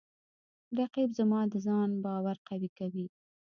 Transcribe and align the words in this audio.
رقیب 0.79 1.09
زما 1.19 1.41
د 1.51 1.53
ځان 1.65 1.89
باور 2.03 2.37
قوی 2.47 2.69
کوي 2.77 3.05